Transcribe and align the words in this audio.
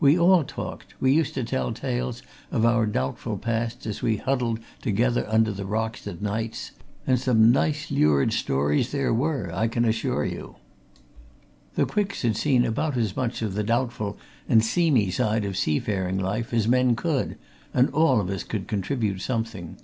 We 0.00 0.18
all 0.18 0.42
talked 0.42 0.94
we 0.98 1.12
used 1.12 1.34
to 1.34 1.44
tell 1.44 1.70
tales 1.70 2.20
of 2.50 2.66
our 2.66 2.84
doubtful 2.84 3.38
pasts 3.38 3.86
as 3.86 4.02
we 4.02 4.16
huddled 4.16 4.58
together 4.82 5.24
under 5.28 5.52
the 5.52 5.64
rocks 5.64 6.04
at 6.08 6.20
nights, 6.20 6.72
and 7.06 7.16
some 7.20 7.52
nice, 7.52 7.88
lurid 7.88 8.32
stores 8.32 8.90
there 8.90 9.14
were, 9.14 9.52
I 9.54 9.68
can 9.68 9.84
assure 9.84 10.24
you. 10.24 10.56
The 11.76 11.86
Quicks 11.86 12.22
had 12.22 12.36
seen 12.36 12.64
about 12.64 12.96
as 12.96 13.14
much 13.14 13.40
of 13.40 13.54
the 13.54 13.62
doubtful 13.62 14.18
and 14.48 14.64
seamy 14.64 15.12
side 15.12 15.44
of 15.44 15.56
seafaring 15.56 16.18
life 16.18 16.52
as 16.52 16.66
men 16.66 16.96
could, 16.96 17.38
and 17.72 17.88
all 17.90 18.20
of 18.20 18.30
us 18.30 18.42
could 18.42 18.66
contribute 18.66 19.20
something. 19.20 19.76